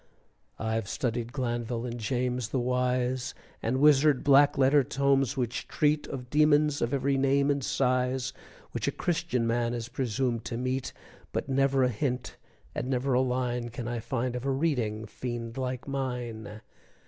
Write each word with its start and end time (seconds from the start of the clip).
I've 0.57 0.89
studied 0.89 1.31
Glanville 1.31 1.85
and 1.85 1.99
James 1.99 2.47
the 2.49 2.59
wise. 2.59 3.35
And 3.61 3.79
wizard 3.79 4.23
black 4.23 4.57
letter 4.57 4.83
tomes 4.83 5.37
which 5.37 5.67
treat 5.67 6.07
Of 6.07 6.31
demons 6.31 6.81
of 6.81 6.91
every 6.91 7.19
name 7.19 7.51
and 7.51 7.63
size 7.63 8.33
Which 8.71 8.87
a 8.87 8.91
Christian 8.91 9.45
man 9.45 9.75
is 9.75 9.89
presumed 9.89 10.43
to 10.45 10.57
meet, 10.57 10.91
But 11.31 11.49
never 11.49 11.83
a 11.83 11.89
hint 11.89 12.37
and 12.73 12.89
never 12.89 13.13
a 13.13 13.21
line 13.21 13.69
Can 13.69 13.87
I 13.87 13.99
find 13.99 14.35
of 14.35 14.43
a 14.43 14.49
reading 14.49 15.05
fiend 15.05 15.55
like 15.59 15.87
mine. 15.87 16.61